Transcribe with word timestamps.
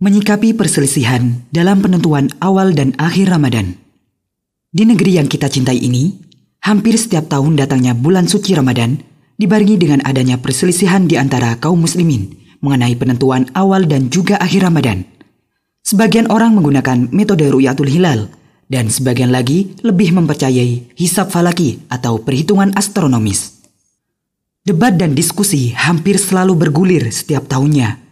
Menyikapi 0.00 0.56
perselisihan 0.56 1.44
dalam 1.52 1.84
penentuan 1.84 2.32
awal 2.40 2.72
dan 2.72 2.96
akhir 2.96 3.28
Ramadan. 3.28 3.76
Di 4.72 4.88
negeri 4.88 5.20
yang 5.20 5.28
kita 5.28 5.52
cintai 5.52 5.76
ini, 5.76 6.16
hampir 6.64 6.96
setiap 6.96 7.28
tahun 7.28 7.60
datangnya 7.60 7.92
bulan 7.92 8.24
suci 8.24 8.56
Ramadan 8.56 8.96
dibarengi 9.36 9.76
dengan 9.76 10.00
adanya 10.08 10.40
perselisihan 10.40 11.04
di 11.04 11.20
antara 11.20 11.52
kaum 11.60 11.84
muslimin 11.84 12.32
mengenai 12.64 12.96
penentuan 12.96 13.52
awal 13.52 13.84
dan 13.84 14.08
juga 14.08 14.40
akhir 14.40 14.72
Ramadan. 14.72 15.04
Sebagian 15.84 16.32
orang 16.32 16.56
menggunakan 16.56 17.12
metode 17.12 17.44
ru'yatul 17.52 17.92
hilal 17.92 18.32
dan 18.72 18.88
sebagian 18.88 19.28
lagi 19.28 19.76
lebih 19.84 20.16
mempercayai 20.16 20.96
hisab 20.96 21.28
falaki 21.28 21.76
atau 21.92 22.24
perhitungan 22.24 22.72
astronomis. 22.72 23.68
Debat 24.64 24.96
dan 24.96 25.12
diskusi 25.12 25.76
hampir 25.76 26.16
selalu 26.16 26.56
bergulir 26.56 27.04
setiap 27.12 27.44
tahunnya 27.52 28.09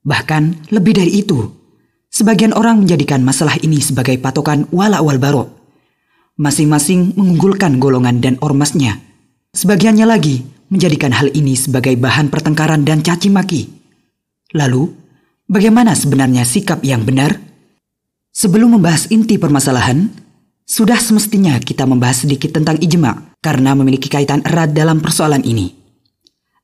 Bahkan 0.00 0.72
lebih 0.72 0.96
dari 0.96 1.20
itu, 1.20 1.44
sebagian 2.08 2.56
orang 2.56 2.80
menjadikan 2.80 3.20
masalah 3.20 3.60
ini 3.60 3.84
sebagai 3.84 4.16
patokan 4.16 4.64
wala 4.72 5.04
wal 5.04 5.20
barok. 5.20 5.48
Masing-masing 6.40 7.12
mengunggulkan 7.20 7.76
golongan 7.76 8.24
dan 8.24 8.40
ormasnya. 8.40 8.96
Sebagiannya 9.52 10.08
lagi 10.08 10.40
menjadikan 10.72 11.12
hal 11.12 11.28
ini 11.36 11.52
sebagai 11.52 11.92
bahan 12.00 12.32
pertengkaran 12.32 12.80
dan 12.80 13.04
caci 13.04 13.28
maki. 13.28 13.68
Lalu, 14.56 14.88
bagaimana 15.44 15.92
sebenarnya 15.92 16.48
sikap 16.48 16.80
yang 16.80 17.04
benar? 17.04 17.36
Sebelum 18.32 18.80
membahas 18.80 19.10
inti 19.12 19.36
permasalahan, 19.36 20.08
sudah 20.64 20.96
semestinya 20.96 21.58
kita 21.60 21.84
membahas 21.84 22.24
sedikit 22.24 22.56
tentang 22.56 22.80
ijma 22.80 23.36
karena 23.42 23.76
memiliki 23.76 24.06
kaitan 24.08 24.40
erat 24.46 24.72
dalam 24.72 25.02
persoalan 25.02 25.42
ini. 25.44 25.74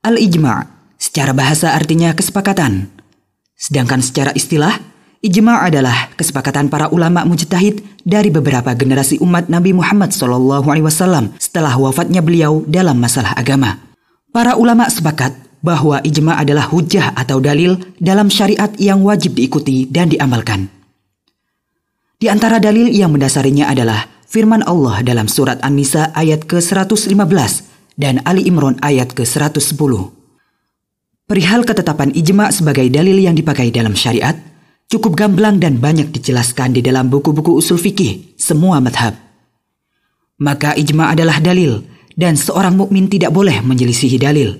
Al-ijma 0.06 0.62
secara 0.96 1.34
bahasa 1.34 1.74
artinya 1.74 2.14
kesepakatan 2.14 2.96
Sedangkan 3.56 4.04
secara 4.04 4.36
istilah, 4.36 4.76
ijma' 5.24 5.64
adalah 5.64 6.12
kesepakatan 6.12 6.68
para 6.68 6.92
ulama 6.92 7.24
mujtahid 7.24 7.80
dari 8.04 8.28
beberapa 8.28 8.76
generasi 8.76 9.16
umat 9.24 9.48
Nabi 9.48 9.72
Muhammad 9.72 10.12
SAW 10.12 11.32
setelah 11.40 11.72
wafatnya 11.80 12.20
beliau 12.20 12.62
dalam 12.68 13.00
masalah 13.00 13.32
agama. 13.32 13.80
Para 14.28 14.60
ulama 14.60 14.84
sepakat 14.92 15.32
bahwa 15.64 16.04
ijma' 16.04 16.36
adalah 16.36 16.68
hujah 16.68 17.16
atau 17.16 17.40
dalil 17.40 17.80
dalam 17.96 18.28
syariat 18.28 18.68
yang 18.76 19.00
wajib 19.00 19.32
diikuti 19.32 19.88
dan 19.88 20.12
diamalkan. 20.12 20.68
Di 22.16 22.28
antara 22.32 22.60
dalil 22.60 22.92
yang 22.92 23.12
mendasarinya 23.12 23.68
adalah 23.72 24.08
firman 24.28 24.64
Allah 24.64 25.00
dalam 25.00 25.28
surat 25.28 25.60
An-Nisa 25.64 26.12
ayat 26.12 26.44
ke-115 26.44 27.12
dan 27.96 28.20
Ali 28.28 28.44
Imran 28.44 28.76
ayat 28.84 29.16
ke-110. 29.16 30.15
Perihal 31.26 31.66
ketetapan 31.66 32.14
ijma 32.14 32.54
sebagai 32.54 32.86
dalil 32.86 33.18
yang 33.18 33.34
dipakai 33.34 33.74
dalam 33.74 33.98
syariat, 33.98 34.38
cukup 34.86 35.18
gamblang 35.18 35.58
dan 35.58 35.82
banyak 35.82 36.14
dijelaskan 36.14 36.78
di 36.78 36.86
dalam 36.86 37.10
buku-buku 37.10 37.50
usul 37.58 37.82
fikih 37.82 38.38
semua 38.38 38.78
madhab. 38.78 39.18
Maka 40.38 40.78
ijma 40.78 41.18
adalah 41.18 41.42
dalil 41.42 41.82
dan 42.14 42.38
seorang 42.38 42.78
mukmin 42.78 43.10
tidak 43.10 43.34
boleh 43.34 43.58
menyelisihi 43.58 44.22
dalil. 44.22 44.54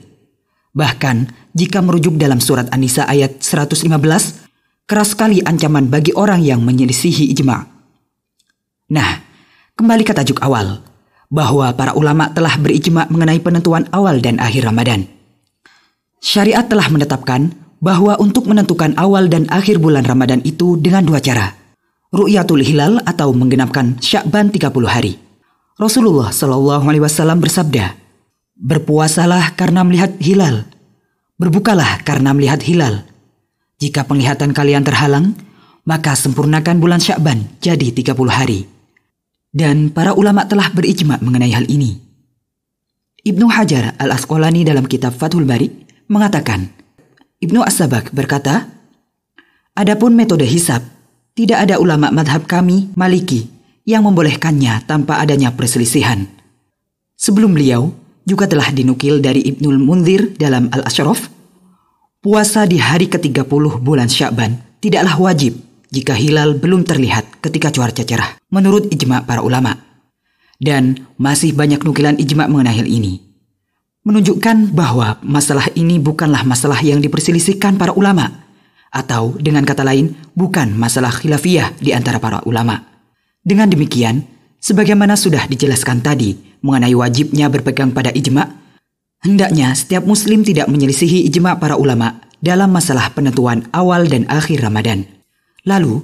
Bahkan 0.75 1.17
jika 1.55 1.87
merujuk 1.87 2.19
dalam 2.19 2.42
surat 2.42 2.67
An-Nisa 2.75 3.06
ayat 3.06 3.47
115, 3.47 3.87
keras 4.91 5.14
sekali 5.14 5.47
ancaman 5.47 5.87
bagi 5.87 6.19
orang 6.19 6.42
yang 6.42 6.67
menyelisihi 6.67 7.31
ijma. 7.31 7.62
Nah, 8.91 9.22
kembali 9.78 10.03
ke 10.03 10.11
tajuk 10.11 10.42
awal, 10.42 10.83
bahwa 11.31 11.70
para 11.78 11.94
ulama 11.94 12.27
telah 12.34 12.59
berijma 12.59 13.06
mengenai 13.06 13.39
penentuan 13.39 13.87
awal 13.94 14.19
dan 14.19 14.42
akhir 14.42 14.67
Ramadan. 14.67 15.16
Syariat 16.20 16.64
telah 16.64 16.89
menetapkan 16.89 17.53
bahwa 17.81 18.17
untuk 18.17 18.48
menentukan 18.48 18.97
awal 18.97 19.28
dan 19.28 19.45
akhir 19.53 19.78
bulan 19.78 20.05
Ramadan 20.05 20.41
itu 20.42 20.81
dengan 20.81 21.05
dua 21.05 21.20
cara. 21.20 21.53
Ru'yatul 22.11 22.64
hilal 22.64 23.05
atau 23.05 23.34
menggenapkan 23.36 24.00
Syakban 24.00 24.48
30 24.48 24.72
hari. 24.89 25.20
Rasulullah 25.77 26.33
Shallallahu 26.33 26.89
alaihi 26.89 27.05
wasallam 27.05 27.39
bersabda, 27.44 27.93
"Berpuasalah 28.56 29.53
karena 29.53 29.84
melihat 29.84 30.16
hilal. 30.16 30.65
Berbukalah 31.37 32.00
karena 32.00 32.32
melihat 32.32 32.65
hilal. 32.65 33.05
Jika 33.76 34.09
penglihatan 34.09 34.56
kalian 34.56 34.81
terhalang, 34.81 35.37
maka 35.84 36.16
sempurnakan 36.16 36.81
bulan 36.81 36.99
Syakban 36.99 37.60
jadi 37.60 37.93
30 37.93 38.32
hari." 38.32 38.65
Dan 39.53 39.93
para 39.93 40.16
ulama 40.16 40.49
telah 40.49 40.72
berijma 40.72 41.21
mengenai 41.21 41.53
hal 41.53 41.69
ini. 41.69 42.00
Ibnu 43.26 43.47
Hajar 43.53 43.99
Al-Asqalani 44.00 44.65
dalam 44.65 44.87
kitab 44.87 45.12
Fathul 45.16 45.49
Bari 45.49 45.86
mengatakan, 46.06 46.71
Ibnu 47.43 47.62
As-Sabak 47.62 48.15
berkata, 48.15 48.71
Adapun 49.77 50.17
metode 50.17 50.49
hisab, 50.49 50.81
tidak 51.37 51.69
ada 51.69 51.77
ulama 51.77 52.09
madhab 52.09 52.49
kami, 52.49 52.89
Maliki, 52.97 53.44
yang 53.84 54.09
membolehkannya 54.09 54.89
tanpa 54.89 55.21
adanya 55.21 55.53
perselisihan. 55.53 56.25
Sebelum 57.21 57.53
beliau, 57.53 57.93
juga 58.25 58.49
telah 58.49 58.72
dinukil 58.72 59.21
dari 59.21 59.44
Ibnul 59.44 59.78
Munzir 59.78 60.33
dalam 60.41 60.72
Al-Ashraf, 60.72 61.28
puasa 62.25 62.65
di 62.65 62.81
hari 62.81 63.12
ke-30 63.12 63.84
bulan 63.84 64.09
Syakban 64.09 64.81
tidaklah 64.81 65.15
wajib 65.21 65.61
jika 65.93 66.17
hilal 66.17 66.56
belum 66.56 66.83
terlihat 66.83 67.44
ketika 67.44 67.69
cuaca 67.71 68.03
cerah, 68.03 68.41
menurut 68.49 68.88
ijma 68.91 69.28
para 69.28 69.44
ulama. 69.44 69.77
Dan 70.56 71.05
masih 71.21 71.53
banyak 71.53 71.84
nukilan 71.84 72.17
ijma 72.17 72.49
mengenai 72.49 72.81
hal 72.81 72.88
ini 72.88 73.25
menunjukkan 74.06 74.71
bahwa 74.71 75.19
masalah 75.27 75.67
ini 75.75 75.99
bukanlah 75.99 76.47
masalah 76.47 76.78
yang 76.78 77.03
diperselisihkan 77.03 77.75
para 77.75 77.91
ulama, 77.91 78.47
atau 78.94 79.34
dengan 79.34 79.67
kata 79.67 79.83
lain, 79.83 80.15
bukan 80.39 80.71
masalah 80.78 81.11
khilafiyah 81.11 81.75
di 81.83 81.91
antara 81.91 82.22
para 82.22 82.39
ulama. 82.47 82.87
Dengan 83.43 83.67
demikian, 83.67 84.22
sebagaimana 84.62 85.19
sudah 85.19 85.50
dijelaskan 85.50 86.06
tadi 86.06 86.39
mengenai 86.62 86.94
wajibnya 86.94 87.50
berpegang 87.50 87.91
pada 87.91 88.15
ijma, 88.15 88.47
hendaknya 89.27 89.75
setiap 89.75 90.06
muslim 90.06 90.47
tidak 90.47 90.71
menyelisihi 90.71 91.27
ijma 91.27 91.59
para 91.59 91.75
ulama 91.75 92.23
dalam 92.38 92.71
masalah 92.71 93.11
penentuan 93.11 93.67
awal 93.75 94.06
dan 94.06 94.23
akhir 94.31 94.62
Ramadan. 94.62 95.03
Lalu, 95.67 95.99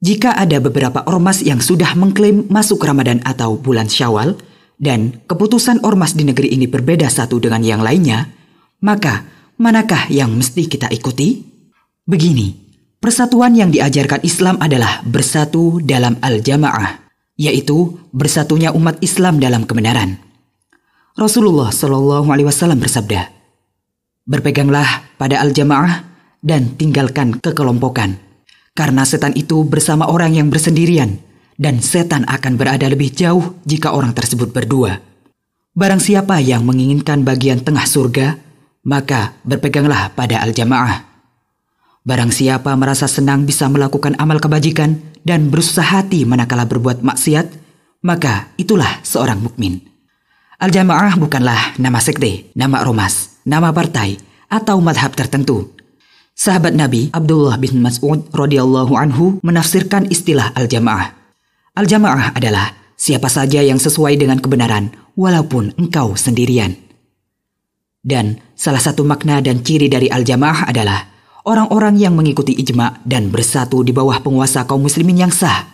jika 0.00 0.32
ada 0.32 0.56
beberapa 0.56 1.04
ormas 1.04 1.44
yang 1.44 1.60
sudah 1.60 1.92
mengklaim 2.00 2.48
masuk 2.48 2.80
Ramadan 2.80 3.20
atau 3.28 3.60
bulan 3.60 3.92
Syawal, 3.92 4.40
dan 4.76 5.24
keputusan 5.24 5.80
ormas 5.84 6.12
di 6.12 6.24
negeri 6.28 6.52
ini 6.52 6.68
berbeda 6.68 7.08
satu 7.08 7.40
dengan 7.40 7.64
yang 7.64 7.80
lainnya, 7.80 8.28
maka 8.84 9.24
manakah 9.56 10.08
yang 10.12 10.32
mesti 10.36 10.68
kita 10.68 10.92
ikuti? 10.92 11.42
Begini, 12.06 12.54
persatuan 13.00 13.56
yang 13.56 13.72
diajarkan 13.72 14.22
Islam 14.22 14.60
adalah 14.60 15.02
bersatu 15.02 15.80
dalam 15.82 16.20
al-jamaah, 16.20 17.08
yaitu 17.40 17.98
bersatunya 18.12 18.70
umat 18.76 19.00
Islam 19.02 19.42
dalam 19.42 19.66
kebenaran. 19.66 20.20
Rasulullah 21.16 21.72
Shallallahu 21.72 22.28
Alaihi 22.28 22.46
Wasallam 22.46 22.78
bersabda, 22.78 23.32
berpeganglah 24.28 25.08
pada 25.16 25.40
al-jamaah 25.40 26.04
dan 26.44 26.76
tinggalkan 26.76 27.40
kekelompokan, 27.40 28.20
karena 28.76 29.02
setan 29.08 29.32
itu 29.34 29.64
bersama 29.64 30.06
orang 30.06 30.36
yang 30.36 30.52
bersendirian 30.52 31.25
dan 31.56 31.80
setan 31.80 32.24
akan 32.28 32.60
berada 32.60 32.86
lebih 32.86 33.12
jauh 33.12 33.56
jika 33.64 33.92
orang 33.92 34.12
tersebut 34.12 34.52
berdua. 34.52 35.00
Barang 35.76 36.00
siapa 36.00 36.40
yang 36.40 36.64
menginginkan 36.64 37.20
bagian 37.20 37.60
tengah 37.60 37.84
surga, 37.84 38.40
maka 38.84 39.36
berpeganglah 39.44 40.12
pada 40.16 40.40
al-jamaah. 40.40 41.04
Barang 42.06 42.32
siapa 42.32 42.72
merasa 42.78 43.10
senang 43.10 43.44
bisa 43.44 43.66
melakukan 43.66 44.16
amal 44.16 44.40
kebajikan 44.40 44.96
dan 45.26 45.52
berusaha 45.52 45.84
hati 45.84 46.22
manakala 46.24 46.64
berbuat 46.64 47.02
maksiat, 47.02 47.46
maka 48.06 48.48
itulah 48.56 49.02
seorang 49.02 49.42
mukmin. 49.42 49.82
Al-jamaah 50.56 51.18
bukanlah 51.20 51.76
nama 51.76 52.00
sekte, 52.00 52.48
nama 52.56 52.80
romas, 52.80 53.36
nama 53.44 53.68
partai, 53.74 54.16
atau 54.48 54.80
madhab 54.80 55.12
tertentu. 55.12 55.76
Sahabat 56.32 56.72
Nabi 56.72 57.12
Abdullah 57.12 57.60
bin 57.60 57.84
Mas'ud 57.84 58.28
radhiyallahu 58.32 58.92
anhu 58.96 59.40
menafsirkan 59.44 60.08
istilah 60.08 60.52
al-jamaah 60.56 61.25
Al-jamaah 61.76 62.32
adalah 62.32 62.72
siapa 62.96 63.28
saja 63.28 63.60
yang 63.60 63.76
sesuai 63.76 64.16
dengan 64.16 64.40
kebenaran 64.40 64.96
walaupun 65.12 65.76
engkau 65.76 66.16
sendirian. 66.16 66.72
Dan 68.00 68.40
salah 68.56 68.80
satu 68.80 69.04
makna 69.04 69.44
dan 69.44 69.60
ciri 69.60 69.92
dari 69.92 70.08
al-jamaah 70.08 70.72
adalah 70.72 71.04
orang-orang 71.44 72.00
yang 72.00 72.16
mengikuti 72.16 72.56
ijma 72.56 73.04
dan 73.04 73.28
bersatu 73.28 73.84
di 73.84 73.92
bawah 73.92 74.24
penguasa 74.24 74.64
kaum 74.64 74.88
muslimin 74.88 75.28
yang 75.28 75.32
sah. 75.34 75.68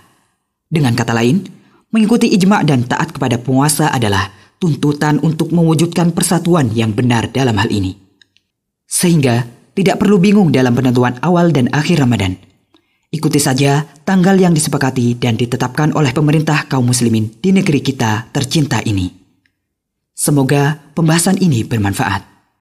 Dengan 0.66 0.99
kata 0.99 1.14
lain, 1.14 1.46
mengikuti 1.94 2.26
ijma 2.34 2.66
dan 2.66 2.82
taat 2.82 3.14
kepada 3.14 3.38
penguasa 3.38 3.94
adalah 3.94 4.34
tuntutan 4.58 5.22
untuk 5.22 5.54
mewujudkan 5.54 6.10
persatuan 6.10 6.75
yang 6.75 6.90
benar 6.90 7.31
dalam 7.31 7.54
hal 7.62 7.70
ini. 7.70 7.94
Sehingga 8.90 9.46
tidak 9.78 10.02
perlu 10.02 10.19
bingung 10.19 10.50
dalam 10.50 10.75
penentuan 10.75 11.14
awal 11.22 11.54
dan 11.54 11.70
akhir 11.70 12.02
Ramadan– 12.02 12.34
Ikuti 13.12 13.37
saja 13.37 13.92
tanggal 14.02 14.34
yang 14.34 14.56
disepakati 14.56 15.14
dan 15.20 15.38
ditetapkan 15.38 15.94
oleh 15.94 16.10
pemerintah 16.10 16.66
kaum 16.66 16.88
muslimin 16.88 17.31
di 17.38 17.54
negeri 17.54 17.81
kita 17.84 18.32
tercinta 18.34 18.81
ini. 18.82 19.10
Semoga 20.12 20.78
pembahasan 20.94 21.40
ini 21.40 21.66
bermanfaat. 21.66 22.31